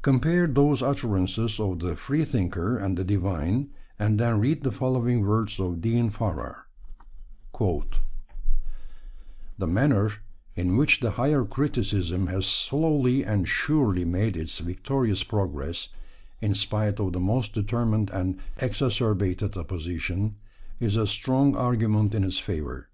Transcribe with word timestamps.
Compare 0.00 0.46
those 0.46 0.80
utterances 0.80 1.60
of 1.60 1.80
the 1.80 1.94
freethinker 1.96 2.78
and 2.78 2.96
the 2.96 3.04
divine, 3.04 3.68
and 3.98 4.18
then 4.18 4.40
read 4.40 4.62
the 4.62 4.72
following 4.72 5.20
words 5.20 5.60
of 5.60 5.82
Dean 5.82 6.08
Farrar: 6.08 6.64
The 7.60 9.66
manner 9.66 10.12
in 10.54 10.78
which 10.78 11.00
the 11.00 11.10
Higher 11.10 11.44
Criticism 11.44 12.28
has 12.28 12.46
slowly 12.46 13.22
and 13.22 13.46
surely 13.46 14.06
made 14.06 14.34
its 14.34 14.60
victorious 14.60 15.22
progress, 15.22 15.90
in 16.40 16.54
spite 16.54 16.98
of 16.98 17.12
the 17.12 17.20
most 17.20 17.52
determined 17.52 18.08
and 18.08 18.38
exacerbated 18.56 19.58
opposition, 19.58 20.36
is 20.80 20.96
a 20.96 21.06
strong 21.06 21.54
argument 21.54 22.14
in 22.14 22.24
its 22.24 22.38
favour. 22.38 22.88